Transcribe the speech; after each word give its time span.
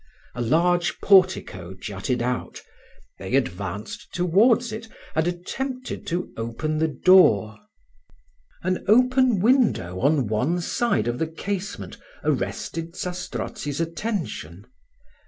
A 0.33 0.41
large 0.41 0.99
portico 0.99 1.75
jutted 1.79 2.23
out: 2.23 2.59
they 3.19 3.35
advanced 3.35 4.11
towards 4.11 4.71
it, 4.71 4.85
and 5.13 5.25
Zastrozzi 5.27 5.37
attempted 5.41 6.07
to 6.07 6.33
open 6.37 6.79
the 6.79 6.87
door. 6.87 7.59
An 8.63 8.83
open 8.87 9.39
window 9.41 9.99
on 9.99 10.25
one 10.25 10.59
side 10.59 11.07
of 11.07 11.19
the 11.19 11.27
casement 11.27 11.97
arrested 12.23 12.95
Zastrozzi's 12.95 13.79
attention. 13.79 14.65